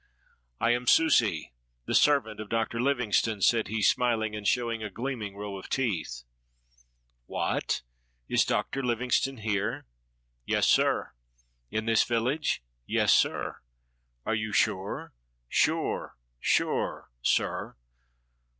"I 0.59 0.71
am 0.71 0.87
Susi, 0.87 1.53
the 1.85 1.93
servant 1.93 2.39
of 2.39 2.49
Dr. 2.49 2.81
Livingstone," 2.81 3.43
said 3.43 3.67
he, 3.67 3.83
smiling 3.83 4.35
and 4.35 4.47
showing 4.47 4.81
a 4.81 4.89
gleaming 4.89 5.35
row 5.37 5.57
of 5.59 5.69
teeth. 5.69 6.23
"What! 7.27 7.83
Is 8.27 8.43
Dr. 8.43 8.81
Livingstone 8.81 9.37
here?" 9.37 9.85
"Yes, 10.43 10.65
sir." 10.65 11.11
"In 11.69 11.85
this 11.85 12.03
village?" 12.03 12.63
"Yes, 12.87 13.13
sir." 13.13 13.57
"Are 14.25 14.33
you 14.33 14.51
sure?" 14.51 15.13
"Sure, 15.47 16.15
sure, 16.39 17.11
sir. 17.21 17.75